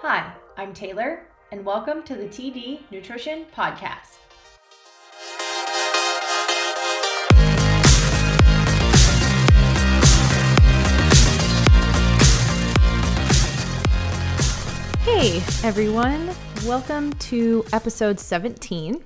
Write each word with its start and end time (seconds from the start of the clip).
Hi, 0.00 0.30
I'm 0.58 0.74
Taylor, 0.74 1.22
and 1.50 1.64
welcome 1.64 2.02
to 2.02 2.14
the 2.14 2.24
TD 2.24 2.80
Nutrition 2.90 3.46
Podcast. 3.56 4.18
Hey, 15.00 15.42
everyone. 15.66 16.30
Welcome 16.66 17.14
to 17.14 17.64
episode 17.72 18.20
17. 18.20 19.02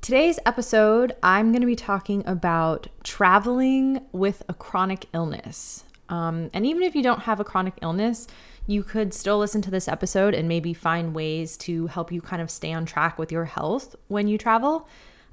Today's 0.00 0.38
episode, 0.46 1.14
I'm 1.22 1.52
going 1.52 1.60
to 1.60 1.66
be 1.66 1.76
talking 1.76 2.26
about 2.26 2.88
traveling 3.04 4.00
with 4.12 4.42
a 4.48 4.54
chronic 4.54 5.08
illness. 5.12 5.84
Um, 6.08 6.48
and 6.54 6.64
even 6.64 6.82
if 6.84 6.96
you 6.96 7.02
don't 7.02 7.20
have 7.20 7.38
a 7.38 7.44
chronic 7.44 7.74
illness, 7.82 8.26
you 8.70 8.84
could 8.84 9.12
still 9.12 9.38
listen 9.38 9.60
to 9.62 9.70
this 9.70 9.88
episode 9.88 10.32
and 10.32 10.46
maybe 10.46 10.72
find 10.72 11.12
ways 11.12 11.56
to 11.56 11.88
help 11.88 12.12
you 12.12 12.20
kind 12.20 12.40
of 12.40 12.48
stay 12.50 12.72
on 12.72 12.86
track 12.86 13.18
with 13.18 13.32
your 13.32 13.44
health 13.46 13.96
when 14.06 14.28
you 14.28 14.38
travel. 14.38 14.88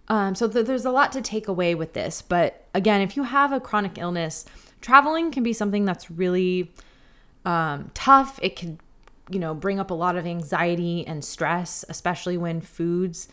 Um, 0.07 0.33
so 0.33 0.47
th- 0.47 0.65
there's 0.65 0.85
a 0.85 0.91
lot 0.91 1.11
to 1.11 1.21
take 1.21 1.47
away 1.47 1.75
with 1.75 1.93
this. 1.93 2.23
But 2.23 2.65
again, 2.73 3.01
if 3.01 3.15
you 3.15 3.23
have 3.23 3.53
a 3.53 3.59
chronic 3.59 3.99
illness, 3.99 4.45
traveling 4.81 5.29
can 5.29 5.43
be 5.43 5.53
something 5.53 5.85
that's 5.85 6.09
really 6.09 6.71
um, 7.45 7.91
tough. 7.93 8.39
It 8.41 8.55
can, 8.55 8.79
you 9.29 9.37
know, 9.37 9.53
bring 9.53 9.79
up 9.79 9.91
a 9.91 9.93
lot 9.93 10.15
of 10.15 10.25
anxiety 10.25 11.05
and 11.05 11.23
stress, 11.23 11.85
especially 11.89 12.37
when 12.37 12.59
foods 12.59 13.27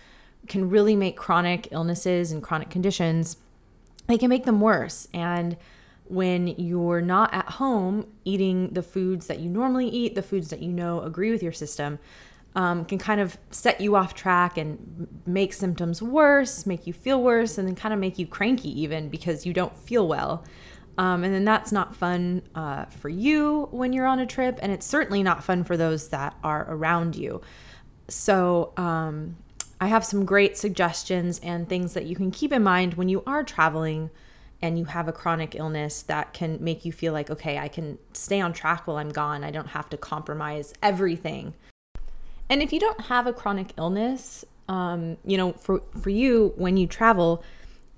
can 0.49 0.69
really 0.69 0.97
make 0.97 1.17
chronic 1.17 1.69
illnesses 1.71 2.31
and 2.31 2.43
chronic 2.43 2.69
conditions, 2.69 3.39
they 4.07 4.19
can 4.19 4.29
make 4.29 4.45
them 4.45 4.61
worse. 4.61 5.09
And 5.15 5.57
when 6.05 6.49
you're 6.49 7.01
not 7.01 7.33
at 7.33 7.49
home 7.51 8.07
eating 8.25 8.69
the 8.71 8.83
foods 8.83 9.27
that 9.27 9.41
you 9.41 9.49
normally 9.49 9.89
eat, 9.89 10.15
the 10.15 10.23
foods 10.23 10.51
that 10.51 10.61
you 10.61 10.73
know 10.73 11.01
agree 11.03 11.31
with 11.31 11.43
your 11.43 11.53
system, 11.53 11.99
um, 12.55 12.85
can 12.85 12.99
kind 12.99 13.21
of 13.21 13.37
set 13.51 13.81
you 13.81 13.97
off 13.97 14.15
track 14.15 14.57
and 14.57 15.09
make 15.27 15.53
symptoms 15.53 16.01
worse, 16.01 16.67
make 16.67 16.87
you 16.87 16.93
feel 16.93 17.23
worse, 17.23 17.59
and 17.59 17.67
then 17.67 17.75
kind 17.75 17.93
of 17.93 17.99
make 17.99 18.19
you 18.19 18.27
cranky 18.27 18.81
even 18.81 19.09
because 19.09 19.45
you 19.45 19.53
don't 19.53 19.77
feel 19.77 20.07
well. 20.07 20.45
Um, 20.97 21.25
and 21.25 21.35
then 21.35 21.45
that's 21.45 21.73
not 21.73 21.97
fun 21.97 22.43
uh, 22.55 22.85
for 22.85 23.09
you 23.09 23.69
when 23.73 23.93
you're 23.93 24.07
on 24.07 24.21
a 24.21 24.27
trip, 24.27 24.61
and 24.63 24.71
it's 24.71 24.87
certainly 24.87 25.23
not 25.23 25.43
fun 25.43 25.65
for 25.65 25.77
those 25.77 26.11
that 26.11 26.37
are 26.45 26.67
around 26.73 27.17
you. 27.17 27.41
So, 28.07 28.73
um, 28.77 29.37
I 29.81 29.89
have 29.89 30.05
some 30.05 30.25
great 30.25 30.57
suggestions 30.57 31.41
and 31.41 31.69
things 31.69 31.95
that 31.95 32.07
you 32.07 32.15
can 32.15 32.31
keep 32.31 32.53
in 32.53 32.63
mind 32.63 32.95
when 32.95 33.09
you 33.09 33.25
are 33.27 33.43
traveling 33.43 34.11
and 34.63 34.79
you 34.79 34.87
have 34.87 35.09
a 35.09 35.13
chronic 35.13 35.55
illness 35.55 36.03
that 36.03 36.33
can 36.33 36.63
make 36.63 36.85
you 36.85 36.93
feel 36.93 37.13
like, 37.13 37.31
okay, 37.31 37.59
I 37.59 37.69
can 37.69 37.99
stay 38.13 38.41
on 38.41 38.53
track 38.53 38.87
while 38.87 38.97
I'm 38.97 39.11
gone. 39.11 39.45
I 39.45 39.51
don't 39.51 39.69
have 39.69 39.91
to 39.91 39.97
compromise 39.97 40.73
everything. 40.83 41.55
And 42.49 42.63
if 42.63 42.73
you 42.73 42.81
don't 42.81 43.03
have 43.03 43.27
a 43.27 43.33
chronic 43.33 43.73
illness, 43.77 44.45
um, 44.69 45.17
you 45.25 45.37
know, 45.37 45.53
for, 45.53 45.83
for 46.01 46.11
you, 46.11 46.53
when 46.57 46.77
you 46.77 46.87
travel, 46.87 47.43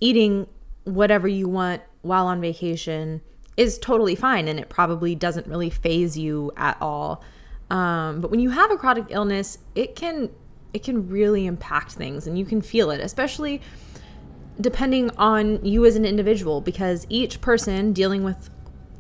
eating 0.01 0.47
whatever 0.85 1.29
you 1.29 1.49
want 1.49 1.83
while 2.03 2.27
on 2.27 2.41
vacation 2.41 3.21
is 3.57 3.79
totally 3.79 4.15
fine 4.15 4.49
and 4.49 4.61
it 4.61 4.69
probably 4.69 5.15
doesn't 5.15 5.47
really 5.47 5.71
faze 5.71 6.17
you 6.17 6.53
at 6.57 6.77
all. 6.81 7.23
Um, 7.71 8.21
but 8.21 8.31
when 8.31 8.41
you 8.41 8.51
have 8.51 8.71
a 8.71 8.77
chronic 8.77 9.07
illness, 9.11 9.59
it 9.75 9.97
can 9.97 10.31
it 10.73 10.83
can 10.85 11.09
really 11.09 11.47
impact 11.47 11.93
things 11.93 12.27
and 12.27 12.39
you 12.39 12.45
can 12.45 12.61
feel 12.61 12.91
it, 12.91 13.01
especially 13.01 13.63
depending 14.61 15.11
on 15.17 15.65
you 15.65 15.85
as 15.85 15.97
an 15.97 16.05
individual, 16.05 16.61
because 16.61 17.07
each 17.09 17.41
person 17.41 17.93
dealing 17.93 18.25
with 18.25 18.51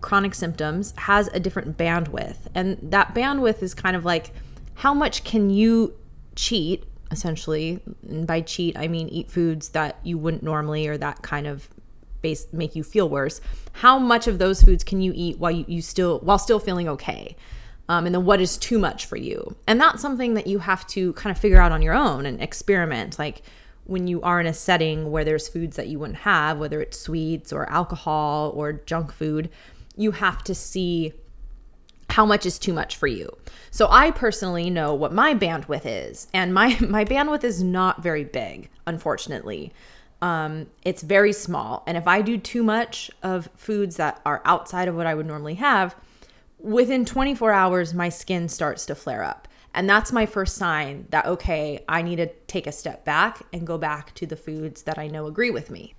chronic 0.00 0.34
symptoms 0.34 0.92
has 0.96 1.28
a 1.28 1.40
different 1.40 1.76
bandwidth. 1.76 2.36
And 2.54 2.78
that 2.82 3.14
bandwidth 3.14 3.62
is 3.62 3.74
kind 3.74 3.96
of 3.96 4.04
like 4.04 4.30
how 4.74 4.92
much 4.94 5.24
can 5.24 5.50
you 5.50 5.94
cheat, 6.34 6.84
essentially. 7.10 7.80
And 8.08 8.27
by 8.27 8.42
cheat, 8.42 8.77
I 8.78 8.88
mean 8.88 9.08
eat 9.08 9.30
foods 9.30 9.70
that 9.70 9.98
you 10.04 10.18
wouldn't 10.18 10.42
normally 10.42 10.86
or 10.86 10.98
that 10.98 11.22
kind 11.22 11.46
of 11.46 11.68
base 12.22 12.46
make 12.52 12.77
you 12.77 12.84
feel 12.84 13.08
worse. 13.08 13.40
How 13.72 13.98
much 13.98 14.27
of 14.27 14.39
those 14.39 14.62
foods 14.62 14.84
can 14.84 15.00
you 15.00 15.12
eat 15.14 15.39
while 15.39 15.50
you, 15.50 15.64
you 15.66 15.83
still 15.83 16.20
while 16.20 16.39
still 16.39 16.58
feeling 16.58 16.89
okay? 16.89 17.36
Um, 17.89 18.06
and 18.06 18.14
then 18.14 18.24
what 18.24 18.40
is 18.40 18.56
too 18.58 18.78
much 18.78 19.06
for 19.06 19.16
you? 19.16 19.56
And 19.66 19.80
that's 19.80 20.02
something 20.02 20.34
that 20.34 20.46
you 20.46 20.58
have 20.58 20.86
to 20.89 21.12
kind 21.14 21.34
of 21.34 21.40
figure 21.40 21.61
out 21.61 21.72
on 21.72 21.83
your 21.83 21.95
own 21.95 22.27
and 22.27 22.42
experiment. 22.42 23.18
Like 23.18 23.42
when 23.86 24.07
you 24.07 24.20
are 24.23 24.41
in 24.41 24.47
a 24.47 24.52
setting 24.52 25.11
where 25.11 25.24
there's 25.24 25.48
foods 25.48 25.77
that 25.77 25.89
you 25.89 25.98
wouldn't 25.98 26.20
have, 26.20 26.58
whether 26.58 26.80
it's 26.80 26.98
sweets 26.98 27.52
or 27.52 27.70
alcohol 27.70 28.52
or 28.55 28.73
junk 28.73 29.13
food, 29.13 29.48
you 29.97 30.13
have 30.13 30.42
to 30.45 30.55
see 30.55 31.13
how 32.11 32.27
much 32.27 32.46
is 32.46 32.58
too 32.58 32.73
much 32.73 32.96
for 32.96 33.07
you. 33.07 33.29
So 33.70 33.89
I 33.91 34.11
personally 34.11 34.70
know 34.70 34.95
what 34.95 35.13
my 35.13 35.35
bandwidth 35.35 35.83
is, 35.85 36.29
and 36.33 36.52
my 36.52 36.79
my 36.89 37.05
bandwidth 37.05 37.45
is 37.45 37.63
not 37.63 38.02
very 38.02 38.25
big, 38.25 38.70
unfortunately. 38.86 39.73
Um, 40.23 40.69
it's 40.83 41.02
very 41.02 41.33
small, 41.33 41.83
and 41.86 41.96
if 41.96 42.08
I 42.08 42.23
do 42.23 42.39
too 42.39 42.63
much 42.63 43.11
of 43.23 43.51
foods 43.55 43.96
that 43.96 44.20
are 44.25 44.41
outside 44.45 44.89
of 44.89 44.95
what 44.95 45.07
I 45.07 45.14
would 45.14 45.27
normally 45.27 45.55
have, 45.57 45.95
within 46.58 47.05
24 47.05 47.52
hours 47.52 47.92
my 47.92 48.08
skin 48.08 48.48
starts 48.48 48.86
to 48.86 48.95
flare 48.95 49.23
up. 49.23 49.46
And 49.77 49.89
that's 49.89 50.11
my 50.11 50.25
first 50.25 50.57
sign 50.57 51.07
that, 51.11 51.27
okay, 51.27 51.85
I 51.87 52.01
need 52.01 52.17
to 52.17 52.29
take 52.47 52.67
a 52.67 52.73
step 52.73 53.05
back 53.05 53.42
and 53.53 53.67
go 53.67 53.77
back 53.77 54.14
to 54.14 54.27
the 54.27 54.35
foods 54.35 54.85
that 54.85 54.98
I 54.98 55.07
know 55.07 55.27
agree 55.27 55.51
with 55.51 55.70
me. 55.70 55.95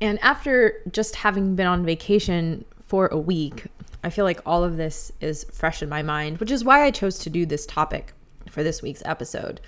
And 0.00 0.18
after 0.20 0.80
just 0.90 1.16
having 1.16 1.54
been 1.54 1.66
on 1.66 1.84
vacation 1.84 2.64
for 2.80 3.06
a 3.08 3.18
week, 3.18 3.66
I 4.02 4.08
feel 4.08 4.24
like 4.24 4.40
all 4.46 4.64
of 4.64 4.78
this 4.78 5.12
is 5.20 5.44
fresh 5.52 5.82
in 5.82 5.90
my 5.90 6.02
mind, 6.02 6.38
which 6.38 6.50
is 6.50 6.64
why 6.64 6.84
I 6.84 6.90
chose 6.90 7.18
to 7.20 7.30
do 7.30 7.44
this 7.44 7.66
topic 7.66 8.14
for 8.48 8.62
this 8.62 8.80
week's 8.80 9.02
episode. 9.04 9.60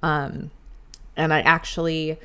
Um, 0.00 0.52
and 1.16 1.34
I 1.34 1.40
actually 1.40 2.20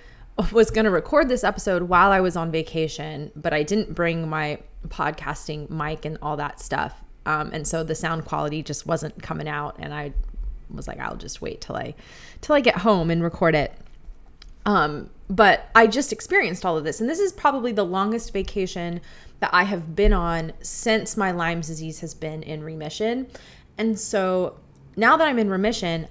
was 0.52 0.70
going 0.70 0.86
to 0.86 0.92
record 0.92 1.28
this 1.28 1.44
episode 1.44 1.84
while 1.84 2.12
I 2.12 2.20
was 2.20 2.36
on 2.36 2.52
vacation, 2.52 3.32
but 3.36 3.52
I 3.52 3.64
didn't 3.64 3.96
bring 3.96 4.30
my 4.30 4.60
podcasting 4.90 5.72
mic 5.72 6.06
and 6.06 6.20
all 6.22 6.38
that 6.38 6.60
stuff. 6.60 7.02
Um, 7.26 7.50
and 7.52 7.68
so 7.68 7.84
the 7.84 7.96
sound 7.96 8.26
quality 8.26 8.62
just 8.62 8.86
wasn't 8.86 9.24
coming 9.24 9.48
out, 9.48 9.78
and 9.80 9.92
I 9.92 10.14
was 10.74 10.88
like, 10.88 11.00
I'll 11.00 11.18
just 11.18 11.42
wait 11.42 11.62
till 11.62 11.76
I 11.76 11.96
till 12.42 12.56
I 12.56 12.62
get 12.62 12.80
home 12.80 13.09
and 13.09 13.24
record 13.24 13.56
it. 13.56 13.74
Um, 14.66 15.09
but 15.30 15.70
I 15.76 15.88
just 15.88 16.12
experienced 16.12 16.66
all 16.66 16.78
of 16.78 16.84
this, 16.84 17.00
and 17.00 17.09
this 17.09 17.20
is 17.20 17.31
probably 17.31 17.72
the 17.72 17.86
longest 17.86 18.34
vacation 18.34 19.02
that 19.40 19.50
I 19.53 19.64
have 19.64 19.96
been 19.96 20.14
on 20.14 20.53
since 20.62 21.18
my 21.18 21.31
Lyme 21.31 21.62
disease 21.62 22.00
has 22.00 22.14
been 22.14 22.42
in 22.44 22.64
remission. 22.64 23.28
And 23.78 24.00
so 24.00 24.58
now 24.96 25.18
that 25.18 25.28
I'm 25.28 25.40
in 25.40 25.50
remission, 25.50 26.08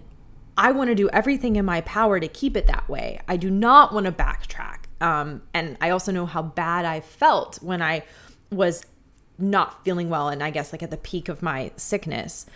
I 0.56 0.72
want 0.72 0.88
to 0.88 0.94
do 0.94 1.09
everything 1.10 1.56
in 1.56 1.65
my 1.65 1.81
power 1.81 2.21
to 2.21 2.28
keep 2.28 2.56
it 2.56 2.66
that 2.66 2.88
way. 2.88 3.21
I 3.26 3.36
do 3.36 3.50
not 3.50 3.92
want 3.92 4.06
to 4.06 4.12
backtrack. 4.12 4.84
Um, 5.00 5.42
and 5.53 5.76
I 5.81 5.91
also 5.91 6.12
know 6.12 6.26
how 6.26 6.42
bad 6.42 6.84
I 6.84 7.00
felt 7.00 7.56
when 7.62 7.82
I 7.82 8.04
was 8.50 8.84
not 9.36 9.84
feeling 9.84 10.09
well 10.09 10.28
and 10.28 10.42
I 10.42 10.50
guess 10.50 10.72
like 10.72 10.82
at 10.82 10.91
the 10.91 10.97
peak 10.97 11.28
of 11.28 11.42
my 11.42 11.72
sickness. 11.76 12.47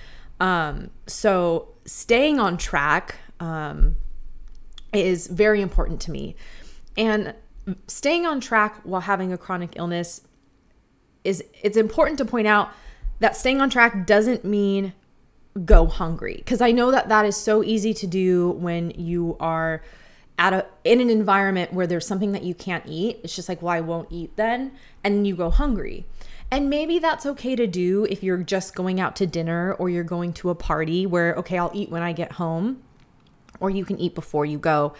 Um, 0.40 0.90
so 1.06 1.68
staying 1.84 2.38
on 2.38 2.56
track 2.56 3.16
um, 3.40 3.96
is 4.92 5.26
very 5.26 5.60
important 5.60 6.00
to 6.02 6.10
me. 6.10 6.36
And 6.96 7.34
staying 7.86 8.26
on 8.26 8.40
track 8.40 8.80
while 8.84 9.02
having 9.02 9.32
a 9.32 9.38
chronic 9.38 9.74
illness 9.76 10.22
is 11.24 11.44
it's 11.62 11.76
important 11.76 12.18
to 12.18 12.24
point 12.24 12.46
out 12.46 12.70
that 13.20 13.36
staying 13.36 13.60
on 13.60 13.68
track 13.68 14.06
doesn't 14.06 14.44
mean 14.44 14.92
go 15.64 15.86
hungry 15.86 16.36
because 16.36 16.60
I 16.60 16.70
know 16.70 16.90
that 16.90 17.08
that 17.08 17.24
is 17.24 17.36
so 17.36 17.64
easy 17.64 17.92
to 17.94 18.06
do 18.06 18.50
when 18.50 18.90
you 18.90 19.36
are 19.40 19.82
at 20.38 20.52
a 20.52 20.66
in 20.84 21.00
an 21.00 21.10
environment 21.10 21.72
where 21.72 21.86
there's 21.86 22.06
something 22.06 22.32
that 22.32 22.44
you 22.44 22.54
can't 22.54 22.84
eat. 22.86 23.20
It's 23.24 23.34
just 23.34 23.48
like, 23.48 23.60
well, 23.60 23.74
I 23.74 23.80
won't 23.80 24.10
eat 24.10 24.36
then, 24.36 24.72
and 25.02 25.26
you 25.26 25.34
go 25.34 25.50
hungry. 25.50 26.06
And 26.50 26.70
maybe 26.70 26.98
that's 26.98 27.26
okay 27.26 27.54
to 27.56 27.66
do 27.66 28.06
if 28.08 28.22
you're 28.22 28.38
just 28.38 28.74
going 28.74 29.00
out 29.00 29.16
to 29.16 29.26
dinner 29.26 29.74
or 29.74 29.90
you're 29.90 30.02
going 30.04 30.32
to 30.34 30.50
a 30.50 30.54
party 30.54 31.04
where, 31.04 31.34
okay, 31.34 31.58
I'll 31.58 31.70
eat 31.74 31.90
when 31.90 32.02
I 32.02 32.12
get 32.12 32.32
home, 32.32 32.82
or 33.60 33.68
you 33.68 33.84
can 33.84 33.98
eat 33.98 34.14
before 34.14 34.46
you 34.46 34.58
go. 34.58 34.94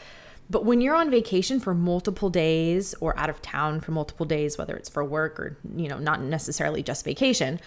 But 0.51 0.65
when 0.65 0.81
you're 0.81 0.95
on 0.95 1.11
vacation 1.11 1.61
for 1.61 1.75
multiple 1.75 2.31
days 2.31 2.95
or 3.01 3.19
out 3.19 3.31
of 3.31 3.41
town 3.41 3.81
for 3.81 3.93
multiple 3.93 4.27
days, 4.27 4.59
whether 4.59 4.77
it's 4.77 4.89
for 4.89 5.05
work 5.05 5.39
or, 5.39 5.59
you 5.77 5.89
know, 5.89 5.99
not 5.99 6.23
necessarily 6.23 6.83
just 6.83 7.05
vacation, 7.05 7.61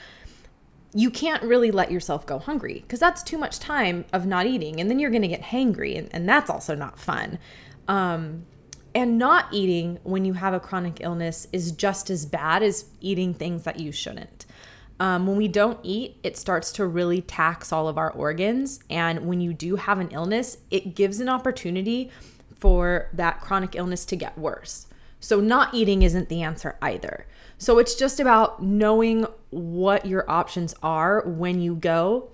you 0.93 1.09
can't 1.09 1.41
really 1.43 1.71
let 1.71 1.91
yourself 1.91 2.25
go 2.25 2.37
hungry 2.37 2.81
because 2.81 2.99
that's 2.99 3.23
too 3.23 3.37
much 3.37 3.59
time 3.59 4.05
of 4.13 4.25
not 4.25 4.45
eating. 4.45 4.79
And 4.79 4.89
then 4.89 4.99
you're 4.99 5.11
going 5.11 5.21
to 5.21 5.27
get 5.27 5.41
hangry, 5.41 5.97
and, 5.97 6.09
and 6.11 6.27
that's 6.27 6.49
also 6.49 6.75
not 6.75 6.99
fun. 6.99 7.39
Um, 7.87 8.45
and 8.93 9.17
not 9.17 9.47
eating 9.51 9.99
when 10.03 10.25
you 10.25 10.33
have 10.33 10.53
a 10.53 10.59
chronic 10.59 10.99
illness 11.01 11.47
is 11.51 11.71
just 11.71 12.09
as 12.09 12.25
bad 12.25 12.63
as 12.63 12.85
eating 12.99 13.33
things 13.33 13.63
that 13.63 13.79
you 13.79 13.91
shouldn't. 13.91 14.45
Um, 14.99 15.25
when 15.25 15.37
we 15.37 15.47
don't 15.47 15.79
eat, 15.81 16.17
it 16.23 16.37
starts 16.37 16.71
to 16.73 16.85
really 16.85 17.21
tax 17.21 17.73
all 17.73 17.87
of 17.87 17.97
our 17.97 18.11
organs. 18.11 18.79
And 18.89 19.25
when 19.25 19.41
you 19.41 19.53
do 19.53 19.75
have 19.77 19.99
an 19.99 20.09
illness, 20.09 20.57
it 20.69 20.93
gives 20.93 21.19
an 21.19 21.29
opportunity 21.29 22.11
for 22.55 23.09
that 23.13 23.41
chronic 23.41 23.75
illness 23.75 24.05
to 24.05 24.15
get 24.15 24.37
worse. 24.37 24.85
So, 25.19 25.39
not 25.39 25.73
eating 25.73 26.03
isn't 26.03 26.29
the 26.29 26.43
answer 26.43 26.77
either. 26.81 27.25
So, 27.57 27.79
it's 27.79 27.95
just 27.95 28.19
about 28.19 28.61
knowing 28.61 29.25
what 29.49 30.05
your 30.05 30.29
options 30.29 30.75
are 30.83 31.23
when 31.25 31.59
you 31.61 31.75
go 31.75 32.29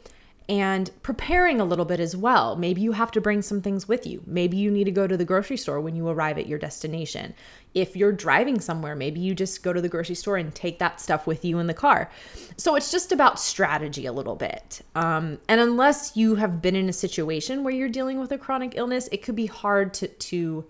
and 0.49 0.89
preparing 1.03 1.59
a 1.59 1.65
little 1.65 1.83
bit 1.83 1.99
as 1.99 2.15
well. 2.15 2.55
Maybe 2.55 2.79
you 2.79 2.94
have 2.94 3.11
to 3.11 3.21
bring 3.21 3.41
some 3.41 3.61
things 3.61 3.88
with 3.88 4.07
you. 4.07 4.23
Maybe 4.25 4.55
you 4.55 4.71
need 4.71 4.85
to 4.85 4.91
go 4.91 5.05
to 5.05 5.17
the 5.17 5.25
grocery 5.25 5.57
store 5.57 5.81
when 5.81 5.95
you 5.95 6.07
arrive 6.07 6.38
at 6.38 6.47
your 6.47 6.57
destination. 6.57 7.33
If 7.73 7.97
you're 7.97 8.13
driving 8.13 8.61
somewhere, 8.61 8.95
maybe 8.95 9.19
you 9.19 9.35
just 9.35 9.61
go 9.61 9.73
to 9.73 9.81
the 9.81 9.89
grocery 9.89 10.15
store 10.15 10.38
and 10.38 10.55
take 10.55 10.79
that 10.79 11.01
stuff 11.01 11.27
with 11.27 11.44
you 11.44 11.59
in 11.59 11.67
the 11.67 11.73
car. 11.73 12.09
So 12.55 12.75
it's 12.75 12.91
just 12.91 13.11
about 13.11 13.41
strategy 13.41 14.05
a 14.05 14.13
little 14.13 14.35
bit. 14.35 14.81
Um, 14.95 15.39
and 15.49 15.59
unless 15.59 16.15
you 16.15 16.35
have 16.35 16.61
been 16.61 16.77
in 16.77 16.88
a 16.88 16.94
situation 16.94 17.65
where 17.65 17.73
you're 17.73 17.89
dealing 17.89 18.17
with 18.17 18.31
a 18.31 18.38
chronic 18.38 18.73
illness, 18.75 19.09
it 19.11 19.21
could 19.21 19.35
be 19.35 19.47
hard 19.47 19.94
to, 19.95 20.07
to 20.07 20.65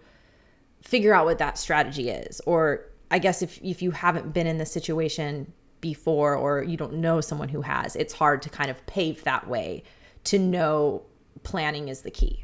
figure 0.82 1.14
out 1.14 1.26
what 1.26 1.38
that 1.38 1.60
strategy 1.60 2.10
is. 2.10 2.42
Or 2.48 2.86
I 3.12 3.20
guess 3.20 3.44
if, 3.44 3.60
if 3.62 3.84
you 3.84 3.92
haven't 3.92 4.34
been 4.34 4.48
in 4.48 4.58
the 4.58 4.66
situation, 4.66 5.54
before 5.82 6.36
or 6.36 6.64
you 6.64 6.78
don't 6.78 6.94
know 6.94 7.22
someone 7.22 7.50
who 7.50 7.62
has, 7.62 7.96
it's 7.96 8.14
hard 8.14 8.42
to 8.44 8.50
kind 8.50 8.70
of 8.70 8.86
pave 8.86 9.24
that 9.24 9.48
way 9.48 9.84
to 10.26 10.40
know 10.40 11.04
planning 11.44 11.88
is 11.88 12.02
the 12.02 12.12
key. 12.12 12.44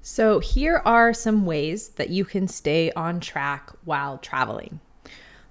So, 0.00 0.40
here 0.40 0.82
are 0.84 1.14
some 1.14 1.46
ways 1.46 1.90
that 1.90 2.10
you 2.10 2.24
can 2.24 2.48
stay 2.48 2.90
on 2.92 3.20
track 3.20 3.70
while 3.84 4.18
traveling. 4.18 4.80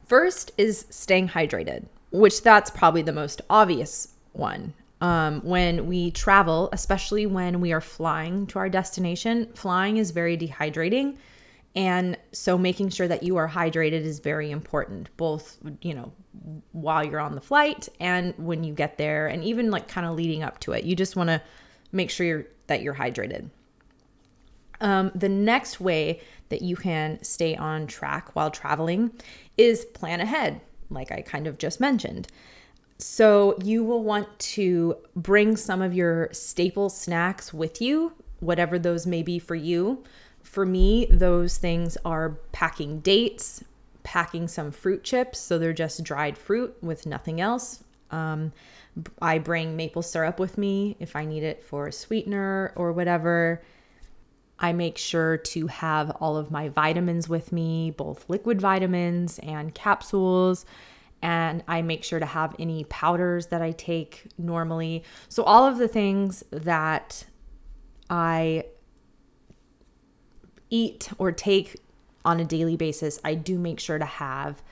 First 0.05 0.51
is 0.57 0.85
staying 0.89 1.29
hydrated, 1.29 1.85
which 2.11 2.43
that's 2.43 2.69
probably 2.69 3.01
the 3.01 3.13
most 3.13 3.41
obvious 3.49 4.09
one. 4.33 4.73
Um, 4.99 5.39
when 5.41 5.87
we 5.87 6.11
travel, 6.11 6.69
especially 6.73 7.25
when 7.25 7.61
we 7.61 7.71
are 7.71 7.81
flying 7.81 8.45
to 8.47 8.59
our 8.59 8.67
destination, 8.67 9.47
flying 9.55 9.95
is 9.95 10.11
very 10.11 10.37
dehydrating. 10.37 11.15
And 11.75 12.17
so 12.33 12.57
making 12.57 12.89
sure 12.89 13.07
that 13.07 13.23
you 13.23 13.37
are 13.37 13.47
hydrated 13.47 14.03
is 14.03 14.19
very 14.19 14.51
important, 14.51 15.15
both, 15.15 15.57
you 15.81 15.93
know, 15.93 16.11
while 16.73 17.03
you're 17.03 17.19
on 17.19 17.35
the 17.35 17.41
flight 17.41 17.87
and 17.99 18.33
when 18.37 18.63
you 18.63 18.73
get 18.73 18.97
there 18.97 19.27
and 19.27 19.43
even 19.43 19.71
like 19.71 19.87
kind 19.87 20.05
of 20.05 20.15
leading 20.15 20.43
up 20.43 20.59
to 20.61 20.73
it. 20.73 20.83
You 20.83 20.95
just 20.95 21.15
want 21.15 21.29
to 21.29 21.41
make 21.91 22.09
sure 22.09 22.25
you're, 22.25 22.47
that 22.67 22.81
you're 22.81 22.95
hydrated. 22.95 23.49
Um, 24.81 25.11
the 25.13 25.29
next 25.29 25.79
way 25.79 26.21
that 26.49 26.61
you 26.61 26.75
can 26.75 27.23
stay 27.23 27.55
on 27.55 27.87
track 27.87 28.35
while 28.35 28.51
traveling 28.51 29.11
is 29.57 29.85
plan 29.85 30.19
ahead, 30.19 30.59
like 30.89 31.11
I 31.11 31.21
kind 31.21 31.47
of 31.47 31.57
just 31.57 31.79
mentioned. 31.79 32.27
So 32.97 33.57
you 33.63 33.83
will 33.83 34.03
want 34.03 34.27
to 34.39 34.97
bring 35.15 35.55
some 35.55 35.81
of 35.81 35.93
your 35.93 36.29
staple 36.33 36.89
snacks 36.89 37.53
with 37.53 37.81
you, 37.81 38.13
whatever 38.39 38.77
those 38.77 39.07
may 39.07 39.23
be 39.23 39.39
for 39.39 39.55
you. 39.55 40.03
For 40.43 40.65
me, 40.65 41.07
those 41.09 41.57
things 41.57 41.97
are 42.03 42.39
packing 42.51 42.99
dates, 42.99 43.63
packing 44.03 44.47
some 44.47 44.71
fruit 44.71 45.03
chips. 45.03 45.39
So 45.39 45.57
they're 45.57 45.73
just 45.73 46.03
dried 46.03 46.37
fruit 46.37 46.75
with 46.81 47.05
nothing 47.05 47.39
else. 47.39 47.83
Um, 48.09 48.51
I 49.21 49.39
bring 49.39 49.75
maple 49.75 50.01
syrup 50.01 50.39
with 50.39 50.57
me 50.57 50.97
if 50.99 51.15
I 51.15 51.25
need 51.25 51.43
it 51.43 51.63
for 51.63 51.87
a 51.87 51.91
sweetener 51.91 52.73
or 52.75 52.91
whatever. 52.91 53.61
I 54.59 54.73
make 54.73 54.97
sure 54.97 55.37
to 55.37 55.67
have 55.67 56.11
all 56.19 56.37
of 56.37 56.51
my 56.51 56.69
vitamins 56.69 57.27
with 57.27 57.51
me, 57.51 57.91
both 57.91 58.29
liquid 58.29 58.61
vitamins 58.61 59.39
and 59.39 59.73
capsules. 59.73 60.65
And 61.23 61.63
I 61.67 61.81
make 61.81 62.03
sure 62.03 62.19
to 62.19 62.25
have 62.25 62.55
any 62.59 62.83
powders 62.85 63.47
that 63.47 63.61
I 63.61 63.71
take 63.71 64.27
normally. 64.37 65.03
So, 65.29 65.43
all 65.43 65.65
of 65.67 65.77
the 65.77 65.87
things 65.87 66.43
that 66.51 67.25
I 68.09 68.65
eat 70.71 71.09
or 71.19 71.31
take 71.31 71.79
on 72.25 72.39
a 72.39 72.45
daily 72.45 72.75
basis, 72.75 73.19
I 73.23 73.35
do 73.35 73.59
make 73.59 73.79
sure 73.79 73.99
to 73.99 74.05
have. 74.05 74.63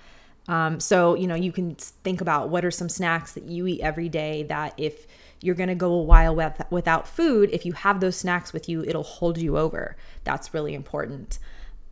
Um, 0.48 0.80
so, 0.80 1.14
you 1.14 1.28
know, 1.28 1.36
you 1.36 1.52
can 1.52 1.76
think 1.76 2.22
about 2.22 2.50
what 2.50 2.66
are 2.66 2.72
some 2.72 2.90
snacks 2.90 3.34
that 3.34 3.44
you 3.44 3.68
eat 3.68 3.82
every 3.82 4.10
day 4.10 4.44
that 4.44 4.74
if 4.78 5.06
you're 5.42 5.56
going 5.56 5.70
to 5.70 5.76
go 5.76 5.94
a 5.94 6.02
while 6.02 6.36
with, 6.36 6.60
without 6.72 7.08
food, 7.08 7.50
if 7.54 7.66
you 7.66 7.74
have 7.74 8.00
those 8.00 8.16
snacks 8.16 8.52
with 8.52 8.68
you, 8.68 8.84
it'll 8.84 9.04
hold 9.04 9.38
you 9.38 9.58
over. 9.58 9.96
That's 10.24 10.54
really 10.54 10.74
important. 10.74 11.38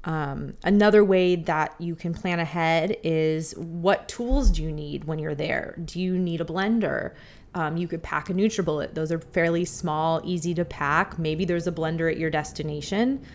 Um, 0.04 0.54
another 0.63 1.04
way 1.04 1.36
that 1.36 1.75
you 1.80 1.94
can 1.94 2.13
plan 2.13 2.39
ahead 2.39 2.98
is 3.04 3.54
what 3.57 4.07
tools 4.07 4.51
do 4.51 4.63
you 4.63 4.71
need 4.71 5.04
when 5.04 5.19
you're 5.19 5.36
there? 5.36 5.77
Do 5.83 6.00
you 6.00 6.18
need 6.18 6.42
a 6.42 6.45
blender? 6.45 7.13
Um, 7.54 7.77
you 7.77 7.88
could 7.88 8.04
pack 8.04 8.30
a 8.30 8.33
NutriBullet. 8.33 8.94
Those 8.94 9.12
are 9.12 9.19
fairly 9.19 9.65
small, 9.65 10.21
easy 10.24 10.54
to 10.56 10.65
pack. 10.65 11.19
Maybe 11.19 11.45
there's 11.45 11.68
a 11.68 11.71
blender 11.71 12.09
at 12.12 12.18
your 12.18 12.30
destination. 12.30 13.25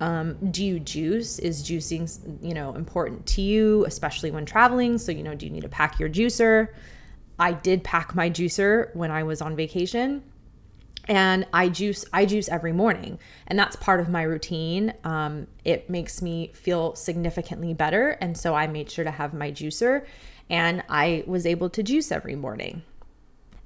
Um, 0.00 0.50
do 0.50 0.64
you 0.64 0.80
juice? 0.80 1.38
Is 1.38 1.62
juicing, 1.62 2.42
you 2.42 2.54
know, 2.54 2.74
important 2.74 3.26
to 3.26 3.42
you, 3.42 3.84
especially 3.84 4.30
when 4.30 4.46
traveling? 4.46 4.98
So, 4.98 5.12
you 5.12 5.22
know, 5.22 5.34
do 5.34 5.46
you 5.46 5.52
need 5.52 5.62
to 5.62 5.68
pack 5.68 6.00
your 6.00 6.08
juicer? 6.08 6.68
I 7.38 7.52
did 7.52 7.84
pack 7.84 8.14
my 8.14 8.28
juicer 8.30 8.94
when 8.94 9.10
I 9.10 9.22
was 9.22 9.40
on 9.40 9.56
vacation 9.56 10.22
and 11.08 11.46
I 11.52 11.68
juice 11.68 12.04
I 12.12 12.26
juice 12.26 12.48
every 12.48 12.72
morning 12.72 13.18
and 13.46 13.58
that's 13.58 13.76
part 13.76 14.00
of 14.00 14.08
my 14.08 14.22
routine. 14.22 14.92
Um, 15.04 15.46
it 15.64 15.88
makes 15.88 16.20
me 16.20 16.52
feel 16.54 16.94
significantly 16.94 17.72
better 17.72 18.10
and 18.20 18.36
so 18.36 18.54
I 18.54 18.66
made 18.66 18.90
sure 18.90 19.04
to 19.04 19.10
have 19.10 19.32
my 19.32 19.50
juicer 19.50 20.04
and 20.50 20.82
I 20.88 21.24
was 21.26 21.46
able 21.46 21.70
to 21.70 21.82
juice 21.82 22.12
every 22.12 22.36
morning. 22.36 22.82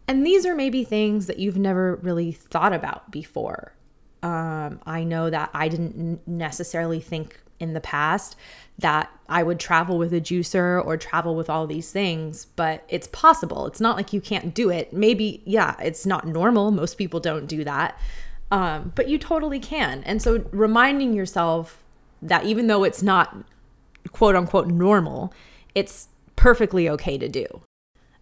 And 0.06 0.24
these 0.24 0.46
are 0.46 0.54
maybe 0.54 0.84
things 0.84 1.26
that 1.26 1.38
you've 1.38 1.56
never 1.56 1.96
really 1.96 2.30
thought 2.30 2.72
about 2.72 3.10
before. 3.10 3.72
Um, 4.24 4.80
I 4.86 5.04
know 5.04 5.28
that 5.28 5.50
I 5.52 5.68
didn't 5.68 6.26
necessarily 6.26 6.98
think 6.98 7.38
in 7.60 7.74
the 7.74 7.80
past 7.80 8.36
that 8.78 9.10
I 9.28 9.42
would 9.42 9.60
travel 9.60 9.98
with 9.98 10.14
a 10.14 10.20
juicer 10.20 10.84
or 10.84 10.96
travel 10.96 11.36
with 11.36 11.50
all 11.50 11.66
these 11.66 11.92
things, 11.92 12.46
but 12.56 12.84
it's 12.88 13.06
possible. 13.08 13.66
It's 13.66 13.82
not 13.82 13.96
like 13.96 14.14
you 14.14 14.22
can't 14.22 14.54
do 14.54 14.70
it. 14.70 14.94
Maybe, 14.94 15.42
yeah, 15.44 15.76
it's 15.78 16.06
not 16.06 16.26
normal. 16.26 16.70
Most 16.70 16.96
people 16.96 17.20
don't 17.20 17.46
do 17.46 17.64
that. 17.64 18.00
Um, 18.50 18.92
but 18.94 19.08
you 19.08 19.18
totally 19.18 19.60
can. 19.60 20.02
And 20.04 20.22
so 20.22 20.44
reminding 20.52 21.12
yourself 21.12 21.84
that 22.22 22.46
even 22.46 22.66
though 22.66 22.82
it's 22.82 23.02
not 23.02 23.36
quote 24.12 24.34
unquote 24.34 24.68
normal, 24.68 25.34
it's 25.74 26.08
perfectly 26.34 26.88
okay 26.88 27.18
to 27.18 27.28
do. 27.28 27.46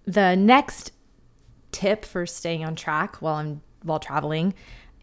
The 0.04 0.34
next 0.34 0.90
tip 1.70 2.04
for 2.04 2.26
staying 2.26 2.64
on 2.64 2.74
track 2.74 3.22
while 3.22 3.36
I'm 3.36 3.62
while 3.84 4.00
traveling 4.00 4.54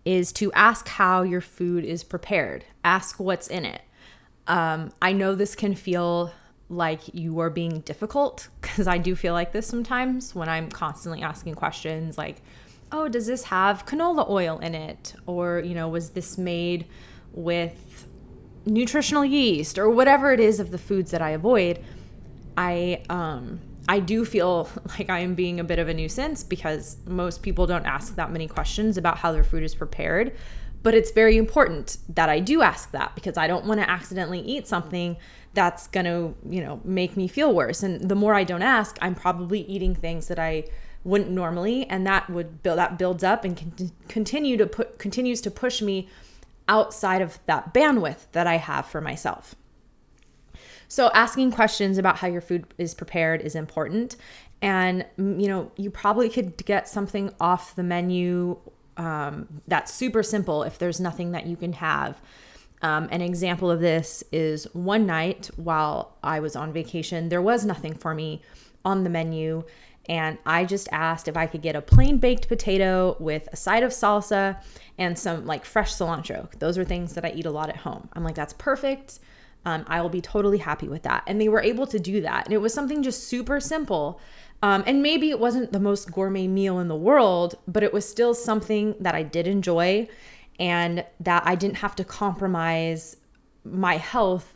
is 0.05 0.31
to 0.33 0.51
ask 0.53 0.87
how 0.87 1.21
your 1.21 1.41
food 1.41 1.83
is 1.83 2.03
prepared. 2.03 2.65
Ask 2.83 3.19
what's 3.19 3.47
in 3.47 3.65
it. 3.65 3.81
Um, 4.47 4.91
I 5.01 5.13
know 5.13 5.35
this 5.35 5.55
can 5.55 5.75
feel 5.75 6.31
like 6.69 7.13
you 7.13 7.39
are 7.39 7.49
being 7.49 7.81
difficult 7.81 8.47
because 8.61 8.87
I 8.87 8.97
do 8.97 9.15
feel 9.15 9.33
like 9.33 9.51
this 9.51 9.67
sometimes 9.67 10.33
when 10.35 10.49
I'm 10.49 10.69
constantly 10.69 11.21
asking 11.21 11.55
questions 11.55 12.17
like, 12.17 12.41
oh, 12.91 13.07
does 13.07 13.27
this 13.27 13.43
have 13.45 13.85
canola 13.85 14.27
oil 14.29 14.57
in 14.59 14.73
it? 14.73 15.13
Or, 15.25 15.59
you 15.59 15.75
know, 15.75 15.89
was 15.89 16.11
this 16.11 16.37
made 16.37 16.85
with 17.33 18.07
nutritional 18.65 19.23
yeast 19.23 19.77
or 19.77 19.89
whatever 19.89 20.31
it 20.31 20.39
is 20.39 20.59
of 20.59 20.71
the 20.71 20.77
foods 20.77 21.11
that 21.11 21.21
I 21.21 21.31
avoid? 21.31 21.83
I, 22.57 23.03
um, 23.09 23.59
I 23.89 23.99
do 23.99 24.23
feel 24.23 24.69
like 24.99 25.09
I 25.09 25.19
am 25.19 25.33
being 25.33 25.59
a 25.59 25.63
bit 25.63 25.79
of 25.79 25.89
a 25.89 25.93
nuisance 25.93 26.43
because 26.43 26.97
most 27.07 27.41
people 27.41 27.65
don't 27.65 27.85
ask 27.85 28.15
that 28.15 28.31
many 28.31 28.47
questions 28.47 28.97
about 28.97 29.17
how 29.17 29.31
their 29.31 29.43
food 29.43 29.63
is 29.63 29.73
prepared. 29.73 30.37
But 30.81 30.93
it's 30.93 31.11
very 31.11 31.35
important 31.35 31.97
that 32.07 32.29
I 32.29 32.39
do 32.39 32.61
ask 32.61 32.91
that 32.91 33.13
because 33.15 33.35
I 33.35 33.47
don't 33.47 33.65
want 33.65 33.81
to 33.81 33.89
accidentally 33.89 34.39
eat 34.39 34.65
something 34.65 35.17
that's 35.53 35.87
going 35.87 36.05
to, 36.05 36.35
you 36.47 36.63
know, 36.63 36.79
make 36.85 37.17
me 37.17 37.27
feel 37.27 37.53
worse. 37.53 37.83
And 37.83 38.07
the 38.07 38.15
more 38.15 38.33
I 38.33 38.45
don't 38.45 38.61
ask, 38.61 38.97
I'm 39.01 39.15
probably 39.15 39.61
eating 39.61 39.93
things 39.93 40.27
that 40.27 40.39
I 40.39 40.65
wouldn't 41.03 41.31
normally 41.31 41.85
and 41.87 42.05
that 42.05 42.29
would 42.29 42.61
build 42.61 42.77
that 42.77 42.97
builds 42.97 43.23
up 43.23 43.43
and 43.45 43.57
con- 43.57 43.91
continue 44.09 44.57
to 44.57 44.67
put 44.67 44.99
continues 44.99 45.39
to 45.39 45.49
push 45.49 45.81
me 45.81 46.09
outside 46.67 47.21
of 47.21 47.39
that 47.45 47.73
bandwidth 47.73 48.27
that 48.33 48.45
I 48.45 48.57
have 48.57 48.85
for 48.85 49.01
myself. 49.01 49.55
So 50.89 51.11
asking 51.13 51.51
questions 51.51 51.97
about 51.97 52.17
how 52.17 52.27
your 52.27 52.41
food 52.41 52.65
is 52.77 52.93
prepared 52.93 53.41
is 53.41 53.55
important. 53.55 54.17
And, 54.61 55.05
you 55.17 55.47
know, 55.47 55.71
you 55.77 55.89
probably 55.89 56.29
could 56.29 56.57
get 56.65 56.89
something 56.89 57.31
off 57.39 57.75
the 57.75 57.83
menu 57.83 58.57
um, 58.97 59.47
that's 59.67 59.93
super 59.93 60.23
simple 60.23 60.63
if 60.63 60.77
there's 60.77 60.99
nothing 60.99 61.31
that 61.31 61.45
you 61.45 61.55
can 61.55 61.73
have. 61.73 62.19
Um, 62.81 63.07
an 63.11 63.21
example 63.21 63.69
of 63.69 63.79
this 63.79 64.23
is 64.31 64.65
one 64.73 65.05
night 65.05 65.49
while 65.55 66.17
I 66.23 66.39
was 66.39 66.55
on 66.55 66.73
vacation, 66.73 67.29
there 67.29 67.41
was 67.41 67.65
nothing 67.65 67.93
for 67.93 68.13
me 68.13 68.41
on 68.83 69.03
the 69.03 69.09
menu. 69.09 69.63
And 70.07 70.39
I 70.45 70.65
just 70.65 70.89
asked 70.91 71.27
if 71.27 71.37
I 71.37 71.45
could 71.45 71.61
get 71.61 71.75
a 71.75 71.81
plain 71.81 72.17
baked 72.17 72.47
potato 72.47 73.15
with 73.19 73.47
a 73.51 73.55
side 73.55 73.83
of 73.83 73.91
salsa 73.91 74.59
and 74.97 75.19
some 75.19 75.45
like 75.45 75.65
fresh 75.65 75.93
cilantro. 75.93 76.51
Those 76.57 76.79
are 76.79 76.83
things 76.83 77.13
that 77.13 77.23
I 77.23 77.29
eat 77.29 77.45
a 77.45 77.51
lot 77.51 77.69
at 77.69 77.77
home. 77.77 78.09
I'm 78.13 78.23
like, 78.23 78.35
that's 78.35 78.53
perfect 78.53 79.19
um, 79.65 79.85
I 79.87 80.01
will 80.01 80.09
be 80.09 80.21
totally 80.21 80.59
happy 80.59 80.87
with 80.87 81.03
that. 81.03 81.23
And 81.27 81.39
they 81.39 81.49
were 81.49 81.61
able 81.61 81.87
to 81.87 81.99
do 81.99 82.21
that. 82.21 82.45
And 82.45 82.53
it 82.53 82.59
was 82.59 82.73
something 82.73 83.03
just 83.03 83.27
super 83.27 83.59
simple. 83.59 84.19
Um, 84.61 84.83
and 84.85 85.01
maybe 85.01 85.29
it 85.29 85.39
wasn't 85.39 85.71
the 85.71 85.79
most 85.79 86.11
gourmet 86.11 86.47
meal 86.47 86.79
in 86.79 86.87
the 86.87 86.95
world, 86.95 87.55
but 87.67 87.83
it 87.83 87.93
was 87.93 88.07
still 88.07 88.33
something 88.33 88.95
that 88.99 89.15
I 89.15 89.23
did 89.23 89.47
enjoy 89.47 90.07
and 90.59 91.05
that 91.19 91.43
I 91.45 91.55
didn't 91.55 91.77
have 91.77 91.95
to 91.97 92.03
compromise 92.03 93.17
my 93.63 93.97
health 93.97 94.55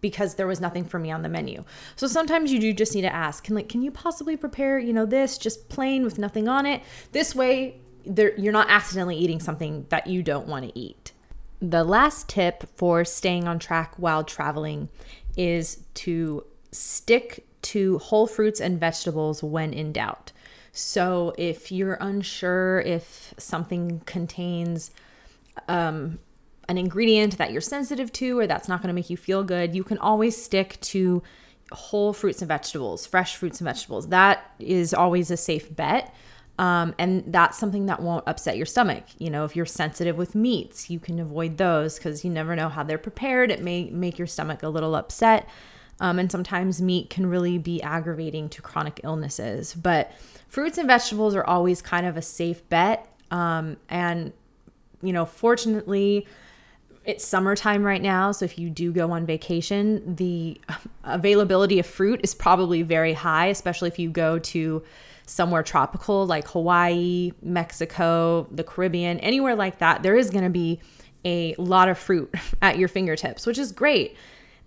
because 0.00 0.36
there 0.36 0.46
was 0.46 0.60
nothing 0.60 0.84
for 0.84 0.98
me 0.98 1.10
on 1.10 1.22
the 1.22 1.28
menu. 1.28 1.64
So 1.96 2.06
sometimes 2.06 2.52
you 2.52 2.58
do 2.58 2.72
just 2.72 2.94
need 2.94 3.02
to 3.02 3.12
ask, 3.12 3.44
can 3.44 3.54
like 3.54 3.68
can 3.68 3.82
you 3.82 3.90
possibly 3.90 4.36
prepare, 4.36 4.78
you 4.78 4.92
know, 4.92 5.04
this 5.04 5.36
just 5.36 5.68
plain 5.68 6.04
with 6.04 6.18
nothing 6.18 6.48
on 6.48 6.64
it? 6.64 6.82
This 7.12 7.34
way 7.34 7.80
there, 8.06 8.38
you're 8.38 8.52
not 8.52 8.70
accidentally 8.70 9.16
eating 9.16 9.40
something 9.40 9.86
that 9.90 10.06
you 10.06 10.22
don't 10.22 10.46
want 10.46 10.64
to 10.66 10.78
eat. 10.78 11.09
The 11.60 11.84
last 11.84 12.28
tip 12.28 12.64
for 12.76 13.04
staying 13.04 13.46
on 13.46 13.58
track 13.58 13.94
while 13.96 14.24
traveling 14.24 14.88
is 15.36 15.84
to 15.94 16.44
stick 16.72 17.46
to 17.62 17.98
whole 17.98 18.26
fruits 18.26 18.60
and 18.60 18.80
vegetables 18.80 19.42
when 19.42 19.72
in 19.72 19.92
doubt. 19.92 20.32
So 20.72 21.34
if 21.36 21.70
you're 21.70 21.98
unsure 22.00 22.80
if 22.80 23.34
something 23.36 24.00
contains 24.06 24.90
um, 25.68 26.18
an 26.68 26.78
ingredient 26.78 27.36
that 27.38 27.52
you're 27.52 27.60
sensitive 27.60 28.12
to 28.14 28.38
or 28.38 28.46
that's 28.46 28.68
not 28.68 28.80
going 28.80 28.88
to 28.88 28.94
make 28.94 29.10
you 29.10 29.16
feel 29.16 29.42
good, 29.42 29.74
you 29.74 29.84
can 29.84 29.98
always 29.98 30.40
stick 30.42 30.80
to 30.80 31.22
whole 31.72 32.12
fruits 32.12 32.40
and 32.40 32.48
vegetables, 32.48 33.06
fresh 33.06 33.36
fruits 33.36 33.60
and 33.60 33.66
vegetables. 33.66 34.08
That 34.08 34.52
is 34.58 34.94
always 34.94 35.30
a 35.30 35.36
safe 35.36 35.74
bet. 35.74 36.14
Um, 36.60 36.94
and 36.98 37.24
that's 37.26 37.56
something 37.56 37.86
that 37.86 38.02
won't 38.02 38.22
upset 38.26 38.58
your 38.58 38.66
stomach. 38.66 39.04
You 39.16 39.30
know, 39.30 39.46
if 39.46 39.56
you're 39.56 39.64
sensitive 39.64 40.18
with 40.18 40.34
meats, 40.34 40.90
you 40.90 41.00
can 41.00 41.18
avoid 41.18 41.56
those 41.56 41.96
because 41.96 42.22
you 42.22 42.30
never 42.30 42.54
know 42.54 42.68
how 42.68 42.82
they're 42.82 42.98
prepared. 42.98 43.50
It 43.50 43.62
may 43.62 43.88
make 43.88 44.18
your 44.18 44.26
stomach 44.26 44.62
a 44.62 44.68
little 44.68 44.94
upset. 44.94 45.48
Um, 46.00 46.18
and 46.18 46.30
sometimes 46.30 46.82
meat 46.82 47.08
can 47.08 47.24
really 47.24 47.56
be 47.56 47.80
aggravating 47.80 48.50
to 48.50 48.60
chronic 48.60 49.00
illnesses. 49.04 49.72
But 49.72 50.12
fruits 50.48 50.76
and 50.76 50.86
vegetables 50.86 51.34
are 51.34 51.44
always 51.44 51.80
kind 51.80 52.04
of 52.04 52.18
a 52.18 52.22
safe 52.22 52.68
bet. 52.68 53.10
Um, 53.30 53.78
and, 53.88 54.34
you 55.00 55.14
know, 55.14 55.24
fortunately, 55.24 56.26
it's 57.06 57.24
summertime 57.24 57.84
right 57.84 58.02
now. 58.02 58.32
So 58.32 58.44
if 58.44 58.58
you 58.58 58.68
do 58.68 58.92
go 58.92 59.12
on 59.12 59.24
vacation, 59.24 60.14
the 60.16 60.60
availability 61.04 61.78
of 61.78 61.86
fruit 61.86 62.20
is 62.22 62.34
probably 62.34 62.82
very 62.82 63.14
high, 63.14 63.46
especially 63.46 63.88
if 63.88 63.98
you 63.98 64.10
go 64.10 64.38
to 64.38 64.82
somewhere 65.30 65.62
tropical 65.62 66.26
like 66.26 66.48
Hawaii, 66.48 67.32
Mexico, 67.40 68.48
the 68.50 68.64
Caribbean, 68.64 69.20
anywhere 69.20 69.54
like 69.54 69.78
that. 69.78 70.02
There 70.02 70.16
is 70.16 70.28
going 70.28 70.42
to 70.42 70.50
be 70.50 70.80
a 71.24 71.54
lot 71.56 71.88
of 71.88 71.98
fruit 71.98 72.34
at 72.62 72.78
your 72.78 72.88
fingertips, 72.88 73.46
which 73.46 73.56
is 73.56 73.70
great. 73.70 74.16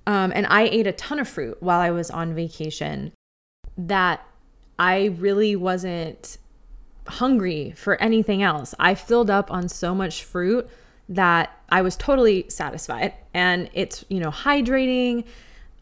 Um, 0.08 0.32
and 0.34 0.46
I 0.48 0.63
ate 0.63 0.88
a 0.88 0.93
ton 0.93 1.20
of 1.20 1.27
fruit 1.27 1.62
while 1.62 1.79
I 1.79 1.91
was 1.91 2.10
on 2.10 2.34
vacation 2.34 3.12
that 3.77 4.25
I 4.79 5.15
really 5.17 5.55
wasn't 5.55 6.38
hungry 7.08 7.74
for 7.75 8.01
anything 8.01 8.41
else. 8.41 8.74
I 8.79 8.96
filled 8.96 9.29
up 9.29 9.51
on 9.51 9.67
so 9.67 9.93
much 9.93 10.24
fruit 10.24 10.70
that 11.10 11.58
I 11.70 11.82
was 11.82 11.98
totally 11.98 12.46
satisfied. 12.50 13.13
And 13.34 13.70
it's, 13.74 14.05
you 14.08 14.20
know, 14.20 14.32
hydrating. 14.32 15.25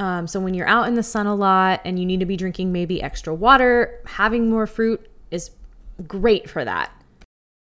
Um, 0.01 0.25
so 0.25 0.39
when 0.39 0.55
you're 0.55 0.67
out 0.67 0.88
in 0.88 0.96
the 0.96 1.03
sun 1.03 1.27
a 1.27 1.36
lot 1.36 1.79
and 1.86 2.00
you 2.00 2.08
need 2.08 2.22
to 2.22 2.25
be 2.25 2.36
drinking 2.36 2.72
maybe 2.72 3.03
extra 3.03 3.36
water, 3.36 4.01
having 4.08 4.50
more 4.50 4.65
fruit 4.65 5.08
is 5.29 5.51
great 6.08 6.50
for 6.50 6.65
that. 6.65 6.91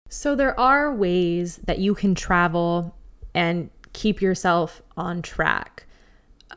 So 0.10 0.36
there 0.36 0.60
are 0.60 0.92
ways 0.92 1.58
that 1.66 1.78
you 1.78 1.94
can 1.94 2.16
travel 2.16 2.96
and 3.36 3.70
keep 3.94 4.24
yourself 4.24 4.82
on 4.98 5.22
track. 5.22 5.86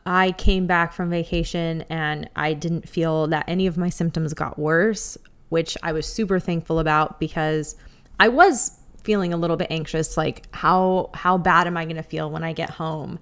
I 0.07 0.31
came 0.31 0.65
back 0.65 0.91
from 0.91 1.11
vacation 1.11 1.83
and 1.83 2.27
I 2.35 2.53
didn't 2.55 2.89
feel 2.89 3.27
that 3.27 3.45
any 3.47 3.67
of 3.67 3.77
my 3.77 3.89
symptoms 3.89 4.33
got 4.33 4.57
worse, 4.57 5.19
which 5.49 5.77
I 5.83 5.91
was 5.91 6.07
super 6.07 6.39
thankful 6.39 6.79
about 6.79 7.19
because 7.19 7.75
I 8.19 8.29
was 8.29 8.71
feeling 9.03 9.33
a 9.33 9.37
little 9.37 9.55
bit 9.55 9.67
anxious 9.69 10.17
like 10.17 10.47
how 10.53 11.11
how 11.13 11.37
bad 11.37 11.67
am 11.67 11.77
I 11.77 11.85
going 11.85 11.95
to 11.95 12.03
feel 12.03 12.31
when 12.31 12.43
I 12.43 12.53
get 12.53 12.71
home? 12.71 13.19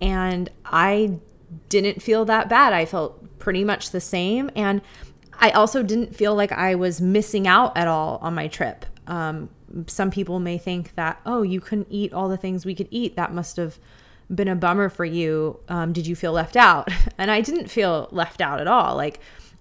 And 0.00 0.48
I 0.64 1.20
didn't 1.68 2.02
feel 2.02 2.24
that 2.26 2.48
bad. 2.48 2.72
I 2.72 2.84
felt 2.84 3.38
pretty 3.38 3.64
much 3.64 3.90
the 3.90 4.00
same 4.00 4.50
and 4.54 4.80
I 5.38 5.50
also 5.50 5.82
didn't 5.82 6.14
feel 6.14 6.34
like 6.34 6.52
I 6.52 6.74
was 6.74 7.00
missing 7.00 7.48
out 7.48 7.76
at 7.76 7.88
all 7.88 8.18
on 8.22 8.34
my 8.34 8.48
trip. 8.48 8.86
Um, 9.06 9.50
some 9.86 10.10
people 10.10 10.38
may 10.38 10.58
think 10.58 10.94
that, 10.94 11.20
oh, 11.26 11.42
you 11.42 11.60
couldn't 11.60 11.88
eat 11.90 12.12
all 12.12 12.28
the 12.28 12.36
things 12.36 12.64
we 12.64 12.74
could 12.74 12.88
eat. 12.90 13.16
That 13.16 13.32
must 13.32 13.56
have 13.56 13.78
been 14.32 14.48
a 14.48 14.54
bummer 14.54 14.88
for 14.88 15.04
you. 15.04 15.58
Um, 15.68 15.92
did 15.92 16.06
you 16.06 16.14
feel 16.14 16.32
left 16.32 16.56
out? 16.56 16.88
And 17.18 17.30
I 17.30 17.40
didn't 17.40 17.68
feel 17.68 18.08
left 18.10 18.40
out 18.40 18.60
at 18.60 18.66
all. 18.66 18.96
Like, 18.96 19.20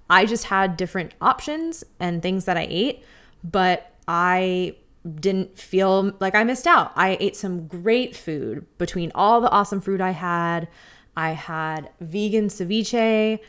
I 0.10 0.25
just 0.25 0.45
had 0.45 0.77
different 0.77 1.13
options 1.21 1.83
and 2.00 2.21
things 2.21 2.45
that 2.45 2.57
I 2.57 2.67
ate, 2.69 3.03
but 3.43 3.93
I 4.07 4.75
didn't 5.19 5.57
feel 5.57 6.13
like 6.19 6.36
I 6.36 6.43
missed 6.43 6.67
out. 6.67 6.91
I 6.95 7.17
ate 7.19 7.36
some 7.36 7.67
great 7.67 8.15
food 8.15 8.65
between 8.77 9.12
all 9.15 9.41
the 9.41 9.50
awesome 9.50 9.81
food 9.81 10.01
I 10.01 10.12
had. 10.12 10.67
I 11.15 11.32
had 11.32 11.89
vegan 12.00 12.48
ceviche 12.48 13.39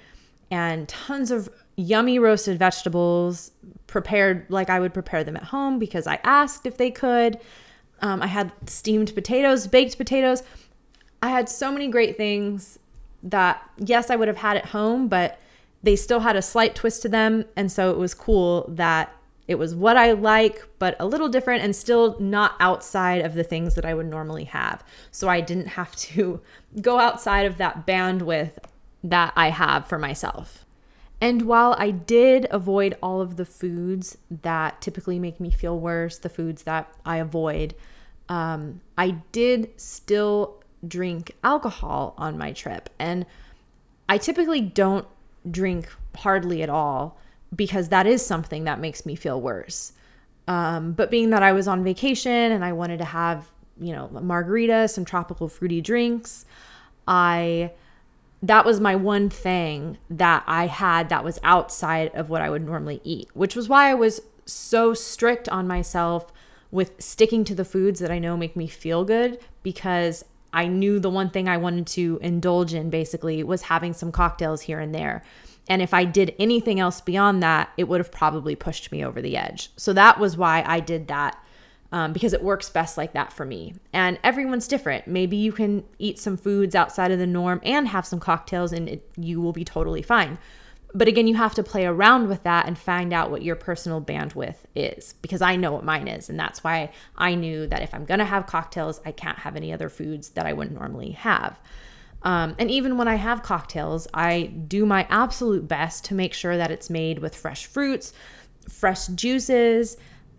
and 0.50 0.88
tons 0.88 1.30
of 1.30 1.48
yummy 1.76 2.18
roasted 2.18 2.58
vegetables 2.58 3.52
prepared 3.86 4.46
like 4.48 4.68
I 4.68 4.80
would 4.80 4.92
prepare 4.92 5.24
them 5.24 5.36
at 5.36 5.44
home 5.44 5.78
because 5.78 6.06
I 6.06 6.18
asked 6.24 6.66
if 6.66 6.76
they 6.76 6.90
could. 6.90 7.38
Um, 8.00 8.22
I 8.22 8.26
had 8.26 8.52
steamed 8.66 9.14
potatoes, 9.14 9.66
baked 9.66 9.96
potatoes. 9.96 10.42
I 11.22 11.30
had 11.30 11.48
so 11.48 11.70
many 11.70 11.88
great 11.88 12.16
things 12.16 12.78
that, 13.22 13.62
yes, 13.78 14.10
I 14.10 14.16
would 14.16 14.28
have 14.28 14.38
had 14.38 14.56
at 14.56 14.66
home, 14.66 15.08
but 15.08 15.38
they 15.82 15.96
still 15.96 16.20
had 16.20 16.36
a 16.36 16.42
slight 16.42 16.74
twist 16.74 17.02
to 17.02 17.08
them. 17.08 17.44
And 17.56 17.70
so 17.70 17.90
it 17.90 17.96
was 17.96 18.14
cool 18.14 18.66
that 18.68 19.14
it 19.52 19.58
was 19.58 19.74
what 19.74 19.96
I 19.96 20.12
like, 20.12 20.66
but 20.78 20.96
a 20.98 21.06
little 21.06 21.28
different 21.28 21.62
and 21.62 21.76
still 21.76 22.18
not 22.18 22.54
outside 22.58 23.24
of 23.24 23.34
the 23.34 23.44
things 23.44 23.74
that 23.76 23.84
I 23.84 23.94
would 23.94 24.06
normally 24.06 24.44
have. 24.44 24.82
So 25.10 25.28
I 25.28 25.40
didn't 25.40 25.66
have 25.78 25.94
to 25.96 26.40
go 26.80 26.98
outside 26.98 27.46
of 27.46 27.58
that 27.58 27.86
bandwidth 27.86 28.52
that 29.04 29.32
I 29.36 29.50
have 29.50 29.86
for 29.86 29.98
myself. 29.98 30.64
And 31.20 31.42
while 31.42 31.76
I 31.78 31.92
did 31.92 32.48
avoid 32.50 32.96
all 33.00 33.20
of 33.20 33.36
the 33.36 33.44
foods 33.44 34.18
that 34.28 34.80
typically 34.80 35.20
make 35.20 35.38
me 35.38 35.50
feel 35.50 35.78
worse, 35.78 36.18
the 36.18 36.28
foods 36.28 36.64
that 36.64 36.92
I 37.06 37.18
avoid, 37.18 37.74
um, 38.28 38.80
I 38.98 39.10
did 39.30 39.70
still 39.76 40.62
drink 40.86 41.36
alcohol 41.44 42.14
on 42.18 42.38
my 42.38 42.52
trip. 42.52 42.90
And 42.98 43.26
I 44.08 44.18
typically 44.18 44.62
don't 44.62 45.06
drink 45.48 45.88
hardly 46.16 46.62
at 46.62 46.70
all 46.70 47.18
because 47.54 47.88
that 47.88 48.06
is 48.06 48.24
something 48.24 48.64
that 48.64 48.80
makes 48.80 49.04
me 49.04 49.14
feel 49.14 49.40
worse. 49.40 49.92
Um, 50.48 50.92
but 50.92 51.10
being 51.10 51.30
that 51.30 51.42
I 51.42 51.52
was 51.52 51.68
on 51.68 51.84
vacation 51.84 52.52
and 52.52 52.64
I 52.64 52.72
wanted 52.72 52.98
to 52.98 53.04
have, 53.04 53.50
you 53.80 53.92
know, 53.92 54.08
margarita, 54.08 54.88
some 54.88 55.04
tropical 55.04 55.48
fruity 55.48 55.80
drinks, 55.80 56.46
I 57.06 57.72
that 58.44 58.64
was 58.64 58.80
my 58.80 58.96
one 58.96 59.30
thing 59.30 59.98
that 60.10 60.42
I 60.48 60.66
had 60.66 61.08
that 61.10 61.22
was 61.22 61.38
outside 61.44 62.12
of 62.12 62.28
what 62.28 62.42
I 62.42 62.50
would 62.50 62.64
normally 62.64 63.00
eat, 63.04 63.28
which 63.34 63.54
was 63.54 63.68
why 63.68 63.88
I 63.88 63.94
was 63.94 64.20
so 64.46 64.94
strict 64.94 65.48
on 65.48 65.68
myself 65.68 66.32
with 66.72 67.00
sticking 67.00 67.44
to 67.44 67.54
the 67.54 67.64
foods 67.64 68.00
that 68.00 68.10
I 68.10 68.18
know 68.18 68.36
make 68.36 68.56
me 68.56 68.66
feel 68.66 69.04
good 69.04 69.38
because 69.62 70.24
I 70.52 70.66
knew 70.66 71.00
the 71.00 71.10
one 71.10 71.30
thing 71.30 71.48
I 71.48 71.56
wanted 71.56 71.86
to 71.88 72.18
indulge 72.22 72.74
in 72.74 72.90
basically 72.90 73.42
was 73.42 73.62
having 73.62 73.92
some 73.92 74.12
cocktails 74.12 74.62
here 74.62 74.80
and 74.80 74.94
there. 74.94 75.22
And 75.68 75.80
if 75.80 75.94
I 75.94 76.04
did 76.04 76.34
anything 76.38 76.80
else 76.80 77.00
beyond 77.00 77.42
that, 77.42 77.70
it 77.76 77.88
would 77.88 78.00
have 78.00 78.10
probably 78.10 78.56
pushed 78.56 78.90
me 78.90 79.04
over 79.04 79.22
the 79.22 79.36
edge. 79.36 79.70
So 79.76 79.92
that 79.92 80.18
was 80.18 80.36
why 80.36 80.64
I 80.66 80.80
did 80.80 81.08
that 81.08 81.38
um, 81.92 82.12
because 82.12 82.32
it 82.32 82.42
works 82.42 82.68
best 82.70 82.96
like 82.96 83.12
that 83.12 83.32
for 83.32 83.44
me. 83.44 83.74
And 83.92 84.18
everyone's 84.24 84.66
different. 84.66 85.06
Maybe 85.06 85.36
you 85.36 85.52
can 85.52 85.84
eat 85.98 86.18
some 86.18 86.36
foods 86.36 86.74
outside 86.74 87.10
of 87.10 87.18
the 87.18 87.26
norm 87.26 87.60
and 87.62 87.88
have 87.88 88.06
some 88.06 88.18
cocktails, 88.18 88.72
and 88.72 88.88
it, 88.88 89.08
you 89.16 89.40
will 89.40 89.52
be 89.52 89.64
totally 89.64 90.02
fine. 90.02 90.38
But 90.94 91.08
again, 91.08 91.26
you 91.26 91.36
have 91.36 91.54
to 91.54 91.62
play 91.62 91.86
around 91.86 92.28
with 92.28 92.42
that 92.42 92.66
and 92.66 92.78
find 92.78 93.12
out 93.12 93.30
what 93.30 93.42
your 93.42 93.56
personal 93.56 94.00
bandwidth 94.00 94.58
is 94.74 95.14
because 95.22 95.40
I 95.40 95.56
know 95.56 95.72
what 95.72 95.84
mine 95.84 96.06
is. 96.06 96.28
And 96.28 96.38
that's 96.38 96.62
why 96.62 96.92
I 97.16 97.34
knew 97.34 97.66
that 97.66 97.82
if 97.82 97.94
I'm 97.94 98.04
going 98.04 98.18
to 98.18 98.26
have 98.26 98.46
cocktails, 98.46 99.00
I 99.06 99.12
can't 99.12 99.38
have 99.38 99.56
any 99.56 99.72
other 99.72 99.88
foods 99.88 100.30
that 100.30 100.46
I 100.46 100.52
wouldn't 100.52 100.78
normally 100.78 101.12
have. 101.12 101.58
Um, 102.22 102.54
and 102.58 102.70
even 102.70 102.98
when 102.98 103.08
I 103.08 103.16
have 103.16 103.42
cocktails, 103.42 104.06
I 104.12 104.42
do 104.42 104.86
my 104.86 105.06
absolute 105.08 105.66
best 105.66 106.04
to 106.06 106.14
make 106.14 106.34
sure 106.34 106.56
that 106.56 106.70
it's 106.70 106.90
made 106.90 107.18
with 107.18 107.34
fresh 107.34 107.66
fruits, 107.66 108.12
fresh 108.68 109.06
juices, 109.08 109.96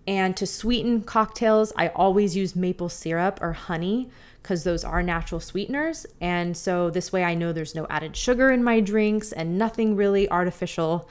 and 0.07 0.35
to 0.37 0.45
sweeten 0.45 1.01
cocktails, 1.01 1.71
I 1.77 1.87
always 1.89 2.35
use 2.35 2.55
maple 2.55 2.89
syrup 2.89 3.39
or 3.41 3.53
honey 3.53 4.09
because 4.43 4.63
those 4.63 4.83
are 4.83 5.01
natural 5.01 5.39
sweeteners. 5.39 6.05
And 6.21 6.55
so 6.55 6.89
this 6.89 7.11
way 7.11 7.23
I 7.23 7.33
know 7.33 7.53
there's 7.53 7.73
no 7.73 7.87
added 7.89 8.15
sugar 8.15 8.51
in 8.51 8.63
my 8.63 8.81
drinks 8.81 9.31
and 9.31 9.57
nothing 9.57 9.95
really 9.95 10.29
artificial 10.29 11.09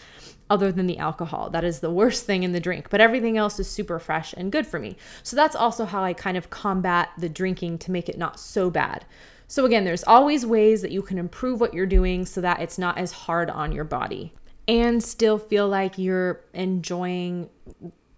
other 0.51 0.71
than 0.71 0.87
the 0.87 0.99
alcohol. 0.99 1.49
That 1.49 1.65
is 1.65 1.81
the 1.81 1.91
worst 1.91 2.27
thing 2.27 2.43
in 2.43 2.53
the 2.53 2.61
drink, 2.61 2.91
but 2.91 3.01
everything 3.01 3.39
else 3.39 3.59
is 3.59 3.69
super 3.69 3.99
fresh 3.99 4.35
and 4.35 4.53
good 4.53 4.67
for 4.67 4.79
me. 4.79 4.97
So 5.23 5.35
that's 5.35 5.57
also 5.57 5.87
how 5.87 6.05
I 6.05 6.13
kind 6.13 6.37
of 6.37 6.51
combat 6.51 7.09
the 7.17 7.31
drinking 7.31 7.79
to 7.79 7.91
make 7.91 8.11
it 8.11 8.19
not 8.19 8.39
so 8.39 8.71
bad. 8.71 9.07
So, 9.49 9.67
again, 9.67 9.85
there's 9.85 10.05
always 10.05 10.47
ways 10.47 10.81
that 10.81 10.93
you 10.93 11.03
can 11.03 11.19
improve 11.19 11.61
what 11.61 11.75
you're 11.75 11.85
doing 11.87 12.25
so 12.25 12.41
that 12.41 12.61
it's 12.61 12.79
not 12.79 12.97
as 12.97 13.13
hard 13.13 13.51
on 13.51 13.73
your 13.73 13.85
body 13.85 14.33
and 14.67 15.03
still 15.03 15.39
feel 15.39 15.69
like 15.69 15.99
you're 15.99 16.41
enjoying 16.55 17.51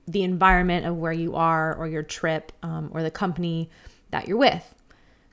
the 0.07 0.23
environment 0.23 0.87
of 0.87 0.97
where 0.97 1.13
you 1.13 1.35
are 1.35 1.75
or 1.75 1.89
your 1.89 2.03
trip 2.03 2.53
um, 2.63 2.91
or 2.93 3.03
the 3.03 3.11
company 3.11 3.71
that 4.11 4.29
you're 4.29 4.37
with. 4.37 4.75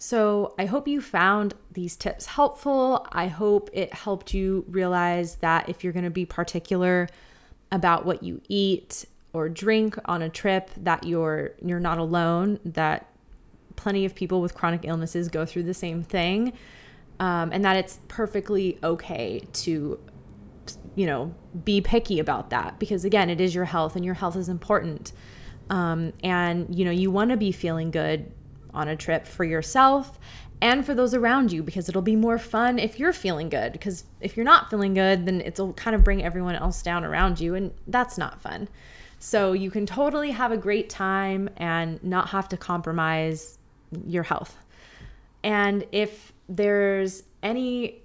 So, 0.03 0.55
I 0.57 0.65
hope 0.65 0.87
you 0.87 0.99
found 0.99 1.53
these 1.71 1.95
tips 1.95 2.25
helpful. 2.25 3.05
I 3.11 3.27
hope 3.27 3.69
it 3.71 3.93
helped 3.93 4.33
you 4.33 4.65
realize 4.67 5.35
that 5.37 5.69
if 5.69 5.83
you're 5.83 5.93
going 5.93 6.05
to 6.05 6.09
be 6.09 6.25
particular 6.25 7.07
about 7.71 8.03
what 8.03 8.23
you 8.23 8.41
eat, 8.49 9.05
or 9.33 9.49
drink 9.49 9.97
on 10.05 10.21
a 10.21 10.29
trip 10.29 10.69
that 10.77 11.05
you're 11.05 11.51
you're 11.63 11.79
not 11.79 11.97
alone 11.97 12.59
that 12.65 13.07
plenty 13.75 14.05
of 14.05 14.13
people 14.13 14.41
with 14.41 14.53
chronic 14.53 14.81
illnesses 14.83 15.29
go 15.29 15.45
through 15.45 15.63
the 15.63 15.73
same 15.73 16.03
thing 16.03 16.53
um, 17.19 17.51
and 17.51 17.63
that 17.63 17.75
it's 17.75 17.99
perfectly 18.07 18.77
okay 18.83 19.41
to 19.53 19.99
you 20.95 21.05
know 21.05 21.33
be 21.63 21.81
picky 21.81 22.19
about 22.19 22.49
that 22.49 22.77
because 22.79 23.05
again 23.05 23.29
it 23.29 23.39
is 23.39 23.55
your 23.55 23.65
health 23.65 23.95
and 23.95 24.03
your 24.03 24.15
health 24.15 24.35
is 24.35 24.49
important 24.49 25.13
um, 25.69 26.11
and 26.23 26.75
you 26.75 26.83
know 26.83 26.91
you 26.91 27.09
want 27.09 27.31
to 27.31 27.37
be 27.37 27.51
feeling 27.51 27.91
good 27.91 28.31
on 28.73 28.87
a 28.87 28.95
trip 28.95 29.25
for 29.27 29.43
yourself 29.43 30.19
and 30.61 30.85
for 30.85 30.93
those 30.93 31.13
around 31.13 31.51
you 31.51 31.63
because 31.63 31.89
it'll 31.89 32.01
be 32.01 32.15
more 32.15 32.37
fun 32.37 32.77
if 32.77 32.99
you're 32.99 33.13
feeling 33.13 33.49
good 33.49 33.71
because 33.71 34.03
if 34.21 34.37
you're 34.37 34.45
not 34.45 34.69
feeling 34.69 34.93
good 34.93 35.25
then 35.25 35.41
it'll 35.41 35.73
kind 35.73 35.95
of 35.95 36.03
bring 36.03 36.23
everyone 36.23 36.55
else 36.55 36.81
down 36.81 37.03
around 37.03 37.39
you 37.39 37.55
and 37.55 37.71
that's 37.87 38.17
not 38.17 38.41
fun. 38.41 38.67
So 39.19 39.53
you 39.53 39.69
can 39.69 39.85
totally 39.85 40.31
have 40.31 40.51
a 40.51 40.57
great 40.57 40.89
time 40.89 41.49
and 41.57 42.03
not 42.03 42.29
have 42.29 42.49
to 42.49 42.57
compromise 42.57 43.59
your 44.07 44.23
health. 44.23 44.57
And 45.43 45.85
if 45.91 46.33
there's 46.49 47.23
any 47.43 48.01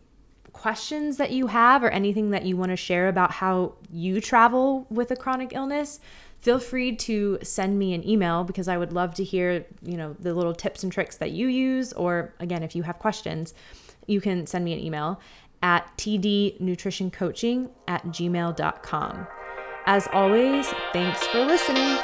questions 0.53 1.17
that 1.19 1.31
you 1.31 1.47
have 1.49 1.83
or 1.83 1.89
anything 1.89 2.31
that 2.31 2.45
you 2.45 2.57
want 2.57 2.71
to 2.71 2.77
share 2.77 3.09
about 3.09 3.31
how 3.31 3.75
you 3.91 4.21
travel 4.21 4.87
with 4.91 5.11
a 5.11 5.17
chronic 5.17 5.53
illness, 5.55 6.01
feel 6.47 6.61
free 6.61 6.95
to 6.95 7.41
send 7.43 7.77
me 7.77 7.93
an 7.93 8.09
email 8.09 8.45
because 8.45 8.69
I 8.69 8.79
would 8.79 8.93
love 8.93 9.15
to 9.15 9.25
hear, 9.25 9.67
you 9.83 9.97
know, 9.97 10.15
the 10.21 10.33
little 10.33 10.55
tips 10.55 10.85
and 10.85 10.93
tricks 10.93 11.17
that 11.17 11.33
you 11.33 11.49
use. 11.49 11.93
Or 11.95 12.35
again, 12.39 12.63
if 12.63 12.77
you 12.77 12.85
have 12.85 13.01
questions, 13.01 13.53
you 14.07 14.21
can 14.21 14.47
send 14.47 14.65
me 14.65 14.73
an 14.73 14.79
email 14.79 15.21
at 15.61 15.91
tdnutritioncoaching 15.99 17.71
at 17.89 18.05
gmail.com. 18.05 19.27
As 19.87 20.07
always, 20.13 20.69
thanks 20.93 21.27
for 21.27 21.45
listening. 21.45 21.99